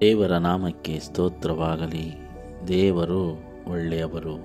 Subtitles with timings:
[0.00, 2.28] ದೇವರ ನಾಮಕ್ಕೆ ಸ್ತೋತ್ರವಾಗಲಿ.
[2.68, 4.36] ದೇವರು ಒಳ್ಳೆಯವರು.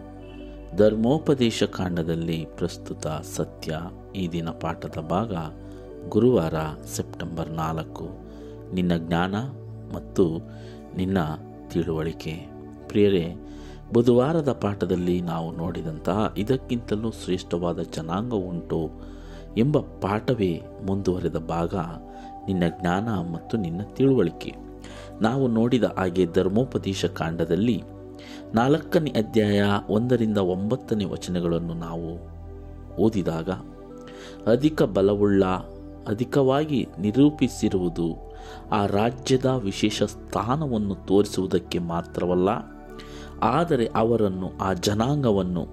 [0.77, 3.77] ಧರ್ಮೋಪದೇಶ ಕಾಂಡದಲ್ಲಿ ಪ್ರಸ್ತುತ ಸತ್ಯ.
[4.15, 5.33] ಈ ದಿನ ಪಾಠದ ಭಾಗ
[6.09, 6.53] ಗುರುವಾರ
[6.95, 8.09] ಸೆಪ್ಟೆಂಬರ್ ನಾಲ್ಕು.
[8.73, 9.35] ನಿನ್ನ ಜ್ಞಾನ
[9.95, 10.37] ಮತ್ತು
[10.95, 11.17] ನಿನ್ನ
[11.67, 12.49] ತಿಳುವಳಿಕೆ.
[12.87, 13.35] ಪ್ರಿಯರೇ
[13.93, 18.89] ಬುಧವಾರದ ಪಾಠದಲ್ಲಿ ನಾವು ನೋಡಿದಂತಹ ಇದಕ್ಕಿಂತಲೂ ಶ್ರೇಷ್ಠವಾದ ಜನಾಂಗ ಉಂಟು
[19.57, 21.75] ಎಂಬ ಪಾಠವೇ ಮುಂದುವರೆದ ಭಾಗ
[22.45, 24.55] ನಿನ್ನ ಜ್ಞಾನ ಮತ್ತು ನಿನ್ನ ತಿಳುವಳಿಕೆ.
[25.21, 27.83] ನಾವು ನೋಡಿದ ಹಾಗೆ ಧರ್ಮೋಪದೇಶ ಕಾಂಡದಲ್ಲಿ
[28.53, 32.37] ನಾಲ್ಕನೇ ಅಧ್ಯಾಯ ಒಂದರಿಂದ ಒಂಬತ್ತನೇ ವಚನಗಳನ್ನು ನಾವು
[32.95, 33.49] ಓದಿದಾಗ,
[34.51, 35.43] ಅಧಿಕ ಬಲವುಳ್ಳ,
[36.07, 38.35] ಅಧಿಕವಾಗಿ ನಿರೂಪಿಸಿರುವುದು
[38.71, 42.76] ಆ ರಾಜ್ಯದ ವಿಶೇಷ ಸ್ಥಾನವನ್ನು ತೋರಿಸುವುದಕ್ಕೆ ಮಾತ್ರವಲ್ಲ
[43.43, 45.67] ಆದರೆ ಅವರನ್ನು ಆ ಜನಾಂಗವನ್ನು,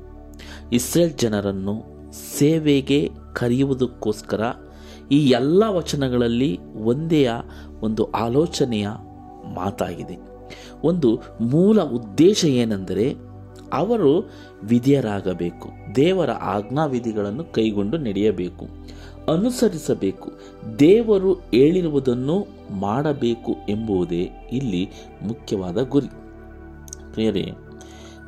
[0.73, 1.95] ಇಸ್ರೇಲ್ ಜನರನ್ನು
[2.38, 4.40] ಸೇವೆಗೆ ಕರೆಯುವುದಕ್ಕೋಸ್ಕರ
[5.12, 7.26] ಈ ಎಲ್ಲ ವಚನಗಳಲ್ಲಿ ಒಂದೇ
[7.82, 8.88] ಒಂದು ಆಲೋಚನೆಯ
[9.54, 10.18] ಮಾತಾಗಿದೆ.
[10.85, 13.15] ಒಂದು ಮೂಲ ಉದ್ದೇಶ ಏನೆಂದರೆ
[13.73, 14.30] ಅವರು
[14.62, 18.65] ವಿಧಿಯರಾಗಬೇಕು, ದೇವರ ಆಜ್ಞಾವಿಧಿಗಳನ್ನು ಕೈಗೊಂಡು ನಡೆಯಬೇಕು,
[19.32, 20.32] ಅನುಸರಿಸಬೇಕು,
[20.79, 22.46] ದೇವರು ಹೇಳಿರುವುದನ್ನು
[22.80, 24.90] ಮಾಡಬೇಕು ಎಂಬುದೇ ಇಲ್ಲಿ
[25.23, 26.23] ಮುಖ್ಯವಾದ ಗುರಿ.
[27.15, 27.52] ಪ್ರಿಯರೇ,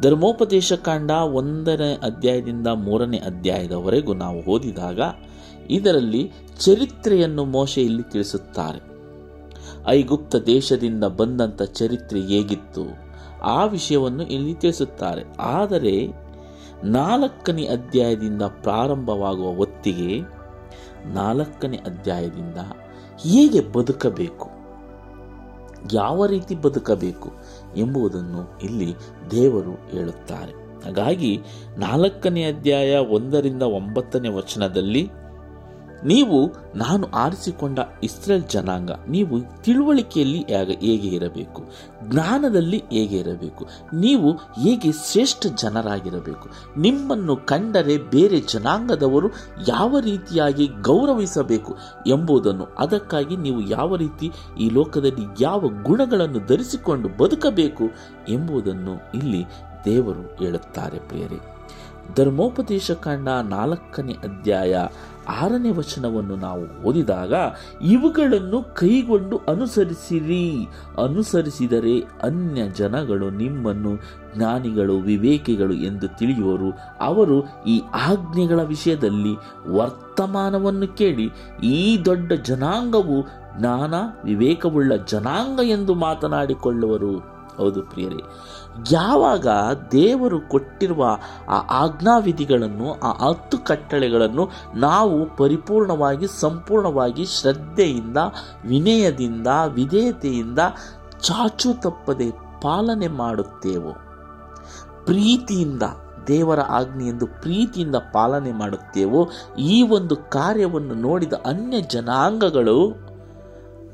[0.03, 5.01] ಧರ್ಮೋಪದೇಶ ಕಾಂಡ ಒಂದನೇ ಅಧ್ಯಾಯದಿಂದ ಮೂರನೇ ಅಧ್ಯಾಯದವರೆಗೂ ನಾವು ಓದಿದಾಗ
[5.70, 8.97] ಇದರಲ್ಲಿ ಚರಿತ್ರೆಯನ್ನು ಮೋಶೆ ಇಲ್ಲಿ ತಿಳಿಸುತ್ತಾರೆ.
[9.89, 12.83] ಐಗುಪ್ತ ದೇಶದಿಂದ ಬಂದಂಥ ಚರಿತ್ರೆ ಹೇಗಿತ್ತು?
[13.42, 15.23] ಆ ವಿಷಯವನ್ನು ಇಲ್ಲಿ ತಿಳಿಸುತ್ತಾರೆ.
[15.39, 16.09] ಆದರೆ
[16.84, 20.20] ನಾಲ್ಕನೇ ಅಧ್ಯಾಯದಿಂದ ಪ್ರಾರಂಭವಾಗುವ ಹೊತ್ತಿಗೆ
[21.05, 22.57] ನಾಲ್ಕನೇ ಅಧ್ಯಾಯದಿಂದ
[23.20, 24.51] ಹೇಗೆ ಬದುಕಬೇಕು?
[25.92, 27.33] ಯಾವ ರೀತಿ ಬದುಕಬೇಕು?
[27.77, 28.95] ಎಂಬುದನ್ನು ಇಲ್ಲಿ
[29.31, 30.67] ದೇವರು ಹೇಳುತ್ತಾರೆ.
[30.85, 31.41] ಹಾಗಾಗಿ
[31.79, 35.11] ನಾಲ್ಕನೇ ಅಧ್ಯಾಯ ಒಂದರಿಂದ ಒಂಬತ್ತನೇ ವಚನದಲ್ಲಿ
[36.05, 41.64] ನೀವು, ನಾನು ಆರಿಸಿಕೊಂಡ ಇಸ್ರೇಲ್ ಜನಾಂಗ, ನೀವು ತಿಳುವಳಿಕೆಯಲ್ಲಿ ಹೇಗೆ ಇರಬೇಕು?
[42.05, 43.67] ಜ್ಞಾನದಲ್ಲಿ ಹೇಗೆ ಇರಬೇಕು?
[43.95, 46.48] ನೀವು ಹೇಗೆ ಶ್ರೇಷ್ಠ ಜನರಾಗಿರಬೇಕು?
[46.80, 49.29] ನಿಮ್ಮನ್ನು ಕಂಡರೆ ಬೇರೆ ಜನಾಂಗದವರು
[49.68, 57.85] ಯಾವ ರೀತಿಯಾಗಿ ಗೌರವಿಸಬೇಕು ಎಂಬುದನ್ನು, ಅದಕ್ಕಾಗಿ ನೀವು ಯಾವ ರೀತಿ ಈ ಲೋಕದಲ್ಲಿ ಯಾವ ಗುಣಗಳನ್ನು ಧರಿಸಿಕೊಂಡು ಬದುಕಬೇಕು
[58.29, 59.45] ಎಂಬುದನ್ನು ಇಲ್ಲಿ
[59.85, 61.55] ದೇವರು ಹೇಳುತ್ತಾರೆ ಪ್ರಿಯರೇ.
[62.14, 64.77] ಧರ್ಮೋಪದೇಶ ಕಂಡ ನಾಲ್ಕನೇ ಅಧ್ಯಾಯ
[65.28, 67.34] ಆರನೇ ವಚನವನ್ನು ನಾವು ಓದಿದಾಗ,
[67.83, 70.68] ಇವುಗಳನ್ನು ಕೈಗೊಂಡು ಅನುಸರಿಸಿರಿ.
[71.02, 73.96] ಅನುಸರಿಸಿದರೆ ಅನ್ಯ ಜನಗಳು ನಿಮ್ಮನ್ನು,
[74.36, 76.78] ಜ್ಞಾನಿಗಳು, ವಿವೇಕಿಗಳು ಎಂದು ತಿಳಿಯುವರು.
[77.00, 79.36] ಅವರು ಈ ಆಜ್ಞೆಗಳ ವಿಷಯದಲ್ಲಿ
[79.68, 81.30] ವರ್ತಮಾನವನ್ನು ಕೇಳಿ,
[81.62, 83.23] ಈ ದೊಡ್ಡ ಜನಾಂಗವು
[83.58, 83.94] ಜ್ಞಾನ,
[84.24, 87.36] ವಿವೇಕವುಳ್ಳ ಜನಾಂಗ ಎಂದು ಮಾತನಾಡಿಕೊಳ್ಳುವರು.
[87.56, 88.22] ಹೌದು ಪ್ರಿಯರೇ.
[88.92, 89.46] ಯಾವಾಗ
[89.92, 91.18] ದೇವರು ಕೊಟ್ಟಿರುವ
[91.48, 98.17] ಆ ಆಜ್ಞಾವಿಧಿಗಳನ್ನು, ಆ ಹತ್ತು ಕಟ್ಟಳೆಗಳನ್ನು ನಾವು ಪರಿಪೂರ್ಣವಾಗಿ, ಸಂಪೂರ್ಣವಾಗಿ ಶ್ರದ್ಧೆಯಿಂದ,
[98.67, 100.58] ವಿನಯದಿಂದ, ವಿಧೇಯತೆಯಿಂದ
[101.20, 102.30] ಚಾಚು ತಪ್ಪದೆ
[102.62, 103.90] ಪಾಲನೆ ಮಾಡುತ್ತೇವೋ?
[105.05, 105.83] ಪ್ರೀತಿಯಿಂದ,
[106.27, 109.30] ದೇವರ ಆಜ್ಞೆಯೆಂದು ಪ್ರೀತಿಯಿಂದ ಪಾಲನೆ ಮಾಡುತ್ತೇವೋ?
[109.58, 113.05] ಈ ಒಂದು ಕಾರ್ಯವನ್ನು ನೋಡಿದ ಅನ್ಯ ಜನಾಂಗಗಳು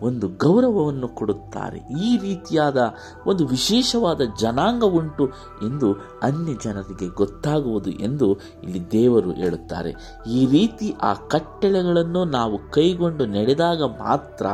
[0.03, 1.79] ಒಂದು ಗೌರವವನ್ನು ಕೊಡುತ್ತಾರೆ.
[2.05, 2.79] ಈ ರೀತಿಯಾದ
[3.27, 5.25] ಒಂದು ವಿಶೇಷವಾದ ಜನಾಂಗ ಉಂಟು
[5.67, 5.89] ಎಂದು
[6.23, 8.29] ಅನ್ಯ ಜನರಿಗೆ ಗೊತ್ತಾಗುವುದು ಎಂದು
[8.65, 9.93] ಇಲ್ಲಿ ದೇವರು ಹೇಳುತ್ತಾರೆ.
[10.31, 14.47] ಈ ರೀತಿ ಆ ಕಟ್ಟಳೆಗಳನ್ನು ನಾವು ಕೈಗೊಂಡು ನಡೆದಾಗ ಮಾತ್ರ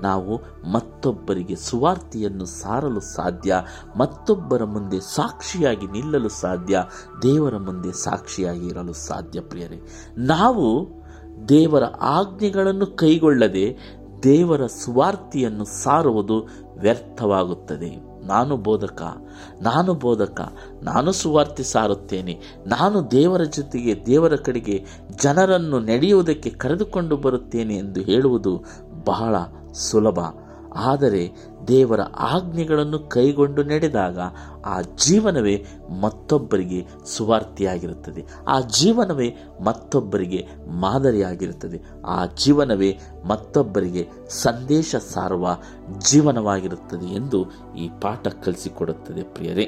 [0.00, 0.34] ನಾವು
[0.72, 3.54] ಮತ್ತೊಬ್ಬರಿಗೆ ಸುವಾರ್ತೆಯನ್ನು ಸಾರಲು ಸಾಧ್ಯ,
[3.96, 6.82] ಮತ್ತೊಬ್ಬರ ಮುಂದೆ ಸಾಕ್ಷಿಯಾಗಿ ನಿಲ್ಲಲು ಸಾಧ್ಯ,
[7.22, 9.80] ದೇವರ ಮುಂದೆ ಸಾಕ್ಷಿಯಾಗಿ ಇರಲು ಸಾಧ್ಯ ಪ್ರಿಯರೇ.
[10.18, 10.98] ನಾವು
[11.48, 13.64] ದೇವರ ಆಜ್ಞೆಗಳನ್ನು ಕೈಗೊಳ್ಳದೆ
[14.22, 16.48] ದೇವರ ಸ್ವಾರ್ಥಿಯನ್ನು ಸಾರುವುದು
[16.80, 18.08] ವ್ಯರ್ಥವಾಗುತ್ತದೆ.
[18.26, 19.02] ನಾನು ಬೋಧಕ
[19.62, 20.52] ನಾನು ಬೋಧಕ,
[20.82, 22.40] ನಾನು ಸುವಾರ್ತಿ ಸಾರುತ್ತೇನೆ.
[22.66, 24.84] ನಾನು ದೇವರ ಜೊತೆಗೆ, ದೇವರ ಕಡೆಗೆ
[25.22, 28.64] ಜನರನ್ನು ನಡೆಯುವುದಕ್ಕೆ ಕರೆದುಕೊಂಡು ಬರುತ್ತೇನೆ ಎಂದು ಹೇಳುವುದು
[29.04, 29.36] ಬಹಳ
[29.72, 30.18] ಸುಲಭ.
[30.78, 31.32] ಆದರೆ
[31.68, 34.18] ದೇವರ ಆಜ್ಞೆಗಳನ್ನು ಕೈಗೊಂಡು ನಡೆದಾಗ
[34.66, 35.64] ಆ ಜೀವನವೇ
[36.00, 38.24] ಮತ್ತೊಬ್ಬರಿಗೆ ಸುವಾರ್ತಿಯಾಗಿರುತ್ತದೆ.
[38.48, 40.46] ಆ ಜೀವನವೇ ಮತ್ತೊಬ್ಬರಿಗೆ
[40.80, 41.80] ಮಾದರಿಯಾಗಿರುತ್ತದೆ.
[42.06, 45.58] ಆ ಜೀವನವೇ ಮತ್ತೊಬ್ಬರಿಗೆ ಸಂದೇಶ ಸಾರುವ
[46.10, 49.66] ಜೀವನವಾಗಿರುತ್ತದೆ ಎಂದು ಈ ಪಾಠ ಕಲಿಸಿಕೊಡುತ್ತದೆ ಪ್ರಿಯರೇ.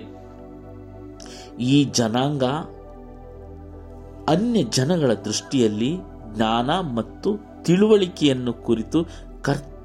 [1.61, 2.44] ಈ ಜನಾಂಗ
[4.29, 5.96] ಅನ್ಯ ಜನಗಳ ದೃಷ್ಟಿಯಲ್ಲಿ
[6.34, 7.31] ಜ್ಞಾನ ಮತ್ತು
[7.62, 8.99] ತಿಳುವಳಿಕೆಯನ್ನು ಕುರಿತು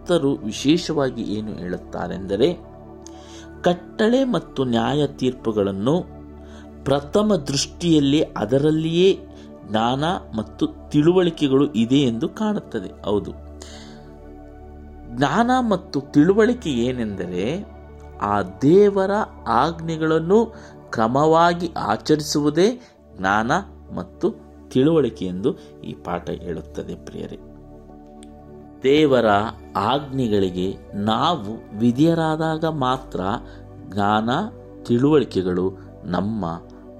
[0.07, 2.53] ಕರ್ತರು ವಿಶೇಷವಾಗಿ ಏನು ಹೇಳುತ್ತಾರೆಂದರೆ,
[3.61, 6.01] ಕಟ್ಟಳೆ ಮತ್ತು ನ್ಯಾಯ ತೀರ್ಪುಗಳನ್ನು
[6.85, 9.19] ಪ್ರಥಮ ದೃಷ್ಟಿಯಲ್ಲಿ ಅದರಲ್ಲಿಯೇ
[9.69, 10.03] ಜ್ಞಾನ
[10.37, 13.03] ಮತ್ತು ತಿಳುವಳಿಕೆಗಳು ಇದೆ ಎಂದು ಕಾಣುತ್ತದೆ.
[13.05, 13.31] ಹೌದು.
[15.17, 17.65] ಜ್ಞಾನ ಮತ್ತು ತಿಳುವಳಿಕೆ ಏನೆಂದರೆ,
[18.21, 19.11] ಆ ದೇವರ
[19.47, 20.55] ಆಜ್ಞೆಗಳನ್ನು
[20.89, 22.81] ಕ್ರಮವಾಗಿ ಆಚರಿಸುವುದೇ
[23.17, 23.51] ಜ್ಞಾನ
[23.95, 24.31] ಮತ್ತು
[24.69, 27.54] ತಿಳುವಳಿಕೆ ಎಂದು ಈ ಪಾಠ ಹೇಳುತ್ತದೆ ಪ್ರಿಯರೇ.
[28.85, 29.25] ದೇವರ
[29.75, 33.19] ಆಜ್ಞೆಗಳಿಗೆ ನಾವು ವಿಧಿಯರಾದಾಗ ಮಾತ್ರ
[33.93, 34.29] ಜ್ಞಾನ
[34.83, 35.71] ತಿಳುವಳಿಕೆಗಳು
[36.05, 36.45] ನಮ್ಮ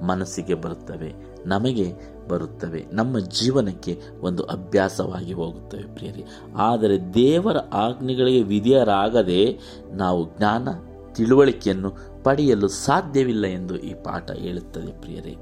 [0.05, 1.13] ಮನಸ್ಸಿಗೆ ಬರುತ್ತವೆ,
[1.45, 1.93] ನಮಗೆ
[2.27, 6.23] ಬರುತ್ತವೆ, ನಮ್ಮ ಜೀವನಕ್ಕೆ ಒಂದು ಅಭ್ಯಾಸವಾಗಿ ಹೋಗುತ್ತವೆ ಪ್ರಿಯರಿ.
[6.55, 9.59] ಆದರೆ ದೇವರ ಆಜ್ಞೆಗಳಿಗೆ ವಿಧಿಯರಾಗದೆ
[9.91, 10.67] ನಾವು ಜ್ಞಾನ
[11.13, 15.35] ತಿಳುವಳಿಕೆಯನ್ನು ಪಡೆಯಲು ಸಾಧ್ಯವಿಲ್ಲ ಎಂದು ಈ ಪಾಠ ಹೇಳುತ್ತದೆ ಪ್ರಿಯರೇ.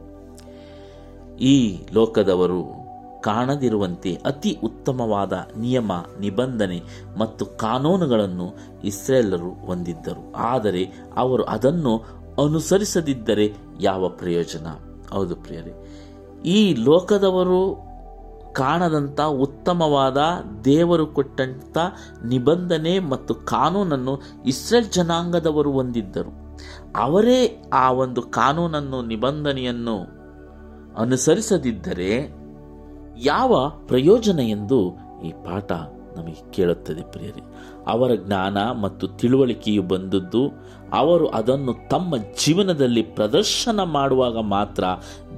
[1.38, 2.83] ಈ ಲೋಕದವರು
[3.24, 6.80] ಕಾಣದಿರುವಂತೆ ಅತಿ ಉತ್ತಮವಾದ ನಿಯಮ, ನಿಬಂಧನೆ
[7.20, 8.48] ಮತ್ತು ಕಾನೂನುಗಳನ್ನು
[8.84, 10.24] ಇಸ್ರೇಲರು ಹೊಂದಿದ್ದರು.
[10.52, 10.84] ಆದರೆ
[11.18, 11.94] ಅವರು ಅದನ್ನು
[12.44, 13.48] ಅನುಸರಿಸದಿದ್ದರೆ
[13.82, 14.68] ಯಾವ ಪ್ರಯೋಜನ?
[15.12, 15.74] ಹೌದು ಪ್ರಿಯರೇ,
[16.50, 17.62] ಈ ಲೋಕದವರು
[18.54, 20.20] ಕಾಣದಂಥ ಉತ್ತಮವಾದ
[20.66, 21.78] ದೇವರು ಕೊಟ್ಟಂಥ
[22.26, 24.14] ನಿಬಂಧನೆ ಮತ್ತು ಕಾನೂನನ್ನು
[24.46, 26.32] ಇಸ್ರೇಲ್ ಜನಾಂಗದವರು ಹೊಂದಿದ್ದರು.
[26.96, 27.40] ಅವರೇ
[27.74, 29.98] ಆ ಒಂದು ಕಾನೂನನ್ನು, ನಿಬಂಧನೆಯನ್ನು
[30.98, 32.12] ಅನುಸರಿಸದಿದ್ದರೆ
[33.24, 34.92] ಯಾವ ಪ್ರಯೋಜನ ಎಂದು
[35.26, 35.72] ಈ ಪಾಠ
[36.18, 37.42] ನಮಗೆ ಕೇಳುತ್ತದೆ ಪ್ರಿಯರಿ.
[37.88, 40.52] ಅವರ ಜ್ಞಾನ ಮತ್ತು ತಿಳುವಳಿಕೆಯು ಬಂದದ್ದು,
[40.94, 44.84] ಅವರು ಅದನ್ನು ತಮ್ಮ ಜೀವನದಲ್ಲಿ ಪ್ರದರ್ಶನ ಮಾಡುವಾಗ ಮಾತ್ರ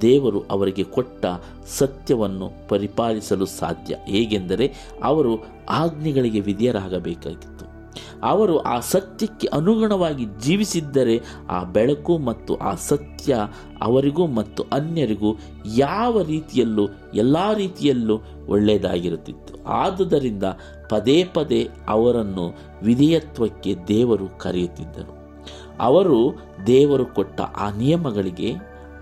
[0.00, 1.26] ದೇವರು ಅವರಿಗೆ ಕೊಟ್ಟ
[1.66, 3.96] ಸತ್ಯವನ್ನು ಪರಿಪಾಲಿಸಲು ಸಾಧ್ಯ.
[4.04, 4.74] ಹೇಗೆಂದರೆ,
[5.04, 7.75] ಅವರು ಆಜ್ಞೆಗಳಿಗೆ ವಿಧಿಯರಾಗಬೇಕಾಗಿತ್ತು.
[8.22, 13.36] ಅವರು ಆ ಸತ್ಯಕ್ಕೆ ಅನುಗುಣವಾಗಿ ಜೀವಿಸಿದ್ದರೆ ಆ ಬೆಳಕು ಮತ್ತು ಆ ಸತ್ಯ
[13.82, 15.38] ಅವರಿಗೂ ಮತ್ತು ಅನ್ಯರಿಗೂ
[15.76, 19.64] ಯಾವ ರೀತಿಯಲ್ಲೂ, ಎಲ್ಲ ರೀತಿಯಲ್ಲೂ ಒಳ್ಳೆಯದಾಗಿರುತ್ತಿತ್ತು.
[19.64, 20.42] ಆದುದರಿಂದ
[20.90, 25.16] ಪದೇ ಪದೇ ಅವರನ್ನು ವಿಧೇಯತ್ವಕ್ಕೆ ದೇವರು ಕರೆಯುತ್ತಿದ್ದರು.
[25.78, 26.34] ಅವರು
[26.66, 28.54] ದೇವರು ಕೊಟ್ಟ ಆ ನಿಯಮಗಳಿಗೆ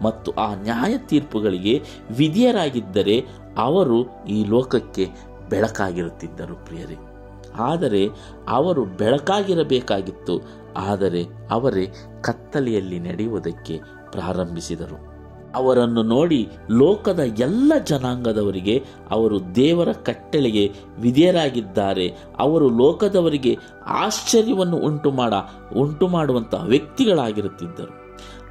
[0.02, 1.82] ಮತ್ತು ಆ ನ್ಯಾಯ ತೀರ್ಪುಗಳಿಗೆ
[2.16, 3.26] ವಿಧಿಯರಾಗಿದ್ದರೆ
[3.58, 5.08] ಅವರು ಈ ಲೋಕಕ್ಕೆ
[5.50, 7.13] ಬೆಳಕಾಗಿರುತ್ತಿದ್ದರು, ಪ್ರಿಯರೇ.
[7.56, 8.10] ಆದರೆ
[8.48, 10.40] ಅವರು ಬೆಳಕಾಗಿರಬೇಕಾಗಿತ್ತು.
[10.76, 11.86] ಆದರೆ ಅವರೇ
[12.20, 13.80] ಕತ್ತಲೆಯಲ್ಲಿ ನಡೆಯುವುದಕ್ಕೆ
[14.10, 15.14] ಪ್ರಾರಂಭಿಸಿದರು.
[15.54, 22.16] ಅವರನ್ನು ನೋಡಿ ಲೋಕದ ಎಲ್ಲ ಜನಾಂಗದವರಿಗೆ ಅವರು ದೇವರ ಕಟ್ಟಳೆಗೆ ವಿಧೇಯರಾಗಿದ್ದಾರೆ.
[22.38, 25.34] ಅವರು ಲೋಕದವರಿಗೆ ಆಶ್ಚರ್ಯವನ್ನು ಉಂಟು ಮಾಡ
[25.76, 28.04] ಉಂಟು ಮಾಡುವಂತಹ ವ್ಯಕ್ತಿಗಳಾಗಿರುತ್ತಿದ್ದರು.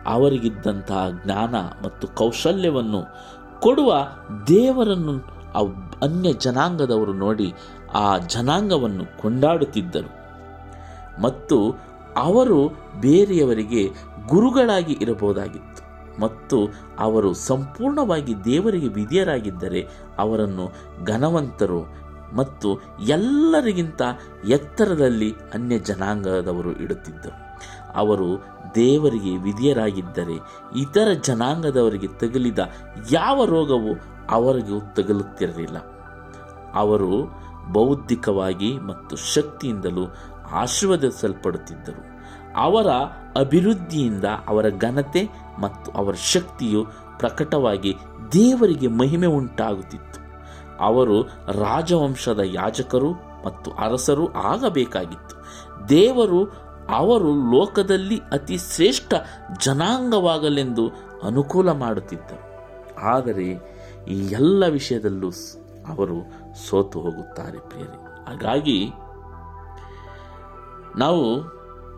[0.06, 3.02] ಅವರಿಗಿದ್ದಂತಹ ಜ್ಞಾನ ಮತ್ತು ಕೌಶಲ್ಯವನ್ನು
[3.62, 3.94] ಕೊಡುವ
[4.48, 5.34] ದೇವರನ್ನು
[6.02, 7.54] ಅನ್ಯ ಜನಾಂಗದವರು ನೋಡಿ
[7.94, 10.24] ಆ ಜನಾಂಗವನ್ನು ಕೊಂಡಾಡುತ್ತಿದ್ದರು.
[11.22, 11.76] ಮತ್ತು
[12.18, 12.68] ಅವರು
[13.00, 13.90] ಬೇರೆಯವರಿಗೆ
[14.28, 15.84] ಗುರುಗಳಾಗಿ ಇರಬಹುದಾಗಿತ್ತು.
[16.22, 16.70] ಮತ್ತು
[17.00, 19.88] ಅವರು ಸಂಪೂರ್ಣವಾಗಿ ದೇವರಿಗೆ ವಿಧಿಯರಾಗಿದ್ದರೆ
[20.18, 20.72] ಅವರನ್ನು
[21.06, 22.04] ಘನವಂತರು
[22.36, 24.02] ಮತ್ತು ಎಲ್ಲರಿಗಿಂತ
[24.48, 27.58] ಎತ್ತರದಲ್ಲಿ ಅನ್ಯ ಜನಾಂಗದವರು ಇಡುತ್ತಿದ್ದರು.
[27.96, 28.46] ಅವರು
[28.76, 30.36] ದೇವರಿಗೆ ವಿಧಿಯರಾಗಿದ್ದರೆ
[30.80, 32.60] ಇತರ ಜನಾಂಗದವರಿಗೆ ತಗುಲಿದ
[33.12, 33.96] ಯಾವ ರೋಗವು
[34.30, 35.78] ಅವರಿಗೂ ತಗುಲುತ್ತಿರಲಿಲ್ಲ.
[36.74, 40.08] ಅವರು ಬೌದ್ಧಿಕವಾಗಿ ಮತ್ತು ಶಕ್ತಿಯಿಂದಲೂ
[40.52, 42.14] ಆಶೀರ್ವದಿಸಲ್ಪಡುತ್ತಿದ್ದರು.
[42.58, 42.88] ಅವರ
[43.40, 45.30] ಅಭಿವೃದ್ಧಿಯಿಂದ ಅವರ ಘನತೆ
[45.60, 46.86] ಮತ್ತು ಅವರ ಶಕ್ತಿಯು
[47.18, 47.96] ಪ್ರಕಟವಾಗಿ
[48.32, 50.24] ದೇವರಿಗೆ ಮಹಿಮೆ ಉಂಟಾಗುತ್ತಿತ್ತು.
[50.80, 53.12] ಅವರು ರಾಜವಂಶದ ಯಾಜಕರು
[53.46, 55.36] ಮತ್ತು ಅರಸರು ಆಗಬೇಕಾಗಿತ್ತು.
[55.90, 56.46] ದೇವರು
[56.90, 59.14] ಅವರು ಲೋಕದಲ್ಲಿ ಅತಿ ಶ್ರೇಷ್ಠ
[59.66, 60.88] ಜನಾಂಗವಾಗಲೆಂದು
[61.24, 62.54] ಅನುಕೂಲ ಮಾಡುತ್ತಿದ್ದರು.
[63.00, 63.46] ಆದರೆ
[64.08, 65.30] ಈ ಎಲ್ಲ ವಿಷಯದಲ್ಲೂ
[65.90, 68.26] ಅವರು ಸೋತು ಹೋಗುತ್ತಾರೆ ಪ್ರಿಯರೇ.
[68.28, 68.92] ಹಾಗಾಗಿ
[70.98, 71.42] ನಾವು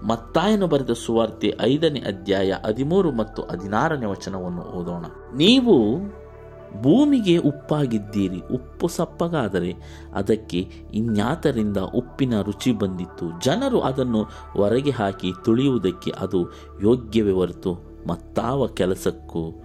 [0.07, 5.06] ಮತ್ತಾಯನು ಬರೆದ ಸುವಾರ್ತೆ ಐದನೇ ಅಧ್ಯಾಯ ಹದಿಮೂರು ಮತ್ತು ಹದಿನಾರನೇ ವಚನವನ್ನು ಓದೋಣ.
[5.36, 6.00] ನೀವು
[6.81, 9.76] ಭೂಮಿಗೆ ಉಪ್ಪಾಗಿದ್ದೀರಿ, ಉಪ್ಪು ಸಪ್ಪಗಾದರೆ
[10.14, 10.59] ಅದಕ್ಕೆ
[10.94, 13.42] ಇನ್ಯಾತರಿಂದ ಉಪ್ಪಿನ ರುಚಿ ಬಂದಿತ್ತು.
[13.42, 17.74] ಜನರು ಅದನ್ನು ಹೊರಗೆ ಹಾಕಿ ತುಳಿಯುವುದಕ್ಕೆ ಅದು ಯೋಗ್ಯವೇ ಹೊರತು
[18.07, 19.64] ಮತ್ತಾವ ಕೆಲಸಕ್ಕೂ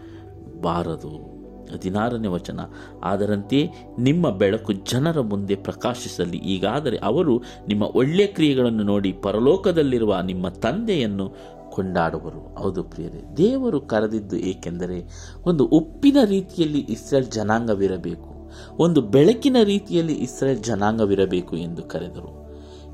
[0.61, 1.29] ಬಾರದು.
[1.72, 2.60] ಹದಿನಾರನೇ ವಚನ.
[3.02, 6.36] ಅದರಂತೆ ನಿಮ್ಮ ಬೆಳಕು ಜನರ ಮುಂದೆ ಪ್ರಕಾಶಿಸಲಿ.
[6.36, 11.34] ಈಗಾದರೆ ಅವರು ನಿಮ್ಮ ಒಳ್ಳೆಯ ಕ್ರಿಯೆಗಳನ್ನು ನೋಡಿ ಪರಲೋಕದಲ್ಲಿರುವ ನಿಮ್ಮ ತಂದೆಯನ್ನು
[11.70, 12.54] ಕೊಂಡಾಡುವರು.
[12.62, 15.08] ಹೌದು ಪ್ರಿಯರೇ, ದೇವರು ಕರೆದಿದ್ದು ಏಕೆಂದರೆ
[15.46, 18.50] ಒಂದು ಉಪ್ಪಿನ ರೀತಿಯಲ್ಲಿ ಇಸ್ರೇಲ್ ಜನಾಂಗವಿರಬೇಕು.
[18.78, 22.40] ಒಂದು ಬೆಳಕಿನ ರೀತಿಯಲ್ಲಿ ಇಸ್ರೇಲ್ ಜನಾಂಗವಿರಬೇಕು ಎಂದು ಕರೆದರು.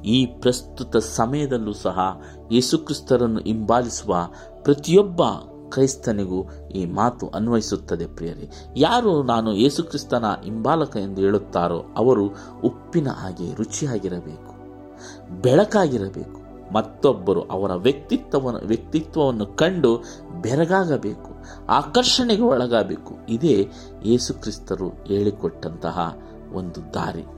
[0.05, 4.29] ಈ ಪ್ರಸ್ತುತ ಸಮಯದಲ್ಲೂ ಸಹ ಯೇಸುಕ್ರಿಸ್ತರನ್ನು ಹಿಂಬಾಲಿಸುವ
[4.63, 5.21] ಪ್ರತಿಯೊಬ್ಬ
[5.71, 8.51] ಕ್ರೈಸ್ತನಿಗೂ ಈ ಮಾತು ಅನ್ವಯಿಸುತ್ತದೆ ಪ್ರಿಯರೇ.
[8.77, 12.27] ಯಾರು ನಾನು ಯೇಸುಕ್ರಿಸ್ತನ ಹಿಂಬಾಲಕ ಎಂದು ಹೇಳುತ್ತಾರೋ ಅವರು
[12.65, 14.53] ಉಪ್ಪಿನ ಹಾಗೆ ರುಚಿಯಾಗಿರಬೇಕು,
[15.43, 16.47] ಬೆಳಕಾಗಿರಬೇಕು.
[16.75, 20.03] ಮತ್ತೊಬ್ಬರು ಅವರ ವ್ಯಕ್ತಿತ್ವವನ್ನು ವ್ಯಕ್ತಿತ್ವವನ್ನು ಕಂಡು
[20.43, 21.31] ಬೆರಗಾಗಬೇಕು,
[21.69, 23.15] ಆಕರ್ಷಣೆಗೆ ಒಳಗಾಗಬೇಕು.
[23.29, 23.69] ಇದೇ
[24.05, 26.17] ಯೇಸುಕ್ರಿಸ್ತರು ಹೇಳಿಕೊಟ್ಟಂತಹ
[26.53, 27.36] ಒಂದು ದಾರಿ.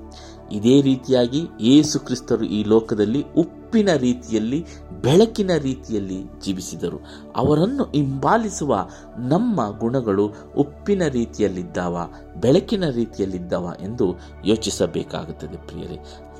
[0.52, 4.66] ಇದೇ ರೀತಿಯಾಗಿ ಯೇಸು ಕ್ರಿಸ್ತರು ಈ ಲೋಕದಲ್ಲಿ ಉಪ್ಪಿನ ರೀತಿಯಲ್ಲಿ,
[5.02, 6.98] ಬೆಳಕಿನ ರೀತಿಯಲ್ಲಿ ಜೀವಿಸಿದರು.
[7.36, 8.88] ಅವರನ್ನು ಹಿಂಬಾಲಿಸುವ
[9.18, 11.98] ನಮ್ಮ ಗುಣಗಳು ಉಪ್ಪಿನ ರೀತಿಯಲ್ಲಿದ್ದಾವ,
[12.40, 15.98] ಬೆಳಕಿನ ರೀತಿಯಲ್ಲಿದ್ದಾವ ಎಂದು ಯೋಚಿಸಬೇಕಾಗುತ್ತದೆ ಪ್ರಿಯರೇ.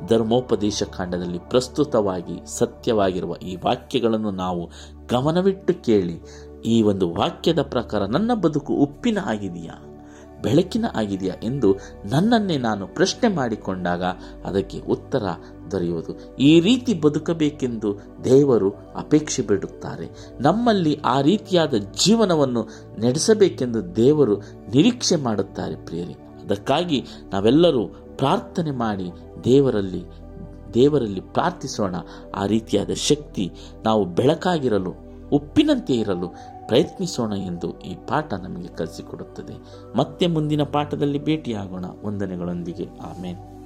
[0.08, 4.70] ಧರ್ಮೋಪದೇಶ ಕಾಂಡದಲ್ಲಿ ಪ್ರಸ್ತುತವಾಗಿ ಸತ್ಯವಾಗಿರುವ ಈ ವಾಕ್ಯಗಳನ್ನು ನಾವು
[5.06, 6.20] ಗಮನವಿಟ್ಟು ಕೇಳಿ,
[6.64, 9.87] ಈ ಒಂದು ವಾಕ್ಯದ ಪ್ರಕಾರ ನನ್ನ ಬದುಕು ಉಪ್ಪಿನ ಆಗಿದೆಯಾ?
[10.42, 14.02] ಬೆಳಕಿನ ಆಗಿದೆಯಾ ಎಂದು ನನ್ನನ್ನೇ ನಾನು ಪ್ರಶ್ನೆ ಮಾಡಿಕೊಂಡಾಗ
[14.44, 15.22] ಅದಕ್ಕೆ ಉತ್ತರ
[15.70, 16.36] ದೊರೆಯುವುದು.
[16.36, 22.62] ಈ ರೀತಿ ಬದುಕಬೇಕೆಂದು ದೇವರು ಅಪೇಕ್ಷೆ ಬಿಡುತ್ತಾರೆ ನಮ್ಮಲ್ಲಿ ಆ ರೀತಿಯಾದ ಜೀವನವನ್ನು
[22.98, 24.38] ನಡೆಸಬೇಕೆಂದು ದೇವರು
[24.74, 26.12] ನಿರೀಕ್ಷೆ ಮಾಡುತ್ತಾರೆ ಪ್ರಿಯರೇ.
[26.12, 29.10] ಅದಕ್ಕಾಗಿ ನಾವೆಲ್ಲರೂ ಪ್ರಾರ್ಥನೆ ಮಾಡಿ
[29.44, 30.04] ದೇವರಲ್ಲಿ
[30.74, 31.94] ದೇವರಲ್ಲಿ ಪ್ರಾರ್ಥಿಸೋಣ.
[32.34, 33.52] ಆ ರೀತಿಯಾದ ಶಕ್ತಿ
[33.84, 34.94] ನಾವು ಬೆಳಕಾಗಿರಲು,
[35.32, 36.28] ಉಪ್ಪಿನಂತೆ ಇರಲು
[36.68, 39.54] ಪ್ರಯತ್ನಿಸೋಣ ಎಂದು ಈ ಪಾಠ ನಮಗೆ ಕಲಿಸಿಕೊಡುತ್ತದೆ.
[39.96, 41.84] ಮತ್ತೆ ಮುಂದಿನ ಪಾಠದಲ್ಲಿ ಭೇಟಿಯಾಗೋಣ.
[42.04, 42.88] ವಂದನೆಗಳೊಂದಿಗೆ.
[43.00, 43.57] ಆಮೇಲೆ